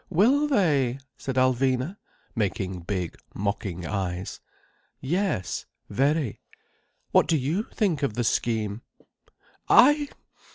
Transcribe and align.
"Will 0.09 0.47
they?" 0.47 0.97
said 1.15 1.35
Alvina, 1.35 1.95
making 2.35 2.79
big, 2.79 3.15
mocking 3.35 3.85
eyes. 3.85 4.39
"Yes, 4.99 5.67
very. 5.91 6.41
What 7.11 7.27
do 7.27 7.37
you 7.37 7.65
think 7.75 8.01
of 8.01 8.15
the 8.15 8.23
scheme?" 8.23 8.81
"I? 9.69 10.09